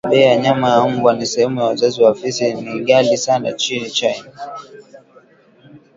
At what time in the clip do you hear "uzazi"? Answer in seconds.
1.73-2.01